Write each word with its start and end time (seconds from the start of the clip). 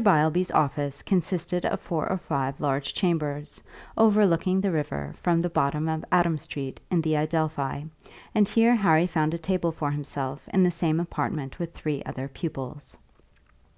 Beilby's 0.00 0.50
office 0.50 1.02
consisted 1.02 1.66
of 1.66 1.78
four 1.78 2.10
or 2.10 2.16
five 2.16 2.62
large 2.62 2.94
chambers, 2.94 3.60
overlooking 3.98 4.58
the 4.62 4.70
river 4.70 5.12
from 5.18 5.42
the 5.42 5.50
bottom 5.50 5.86
of 5.86 6.02
Adam 6.10 6.38
Street 6.38 6.80
in 6.90 7.02
the 7.02 7.14
Adelphi, 7.14 7.82
and 8.34 8.48
here 8.48 8.74
Harry 8.74 9.06
found 9.06 9.34
a 9.34 9.38
table 9.38 9.70
for 9.70 9.90
himself 9.90 10.48
in 10.48 10.62
the 10.62 10.70
same 10.70 10.98
apartment 10.98 11.58
with 11.58 11.74
three 11.74 12.02
other 12.06 12.26
pupils. 12.26 12.96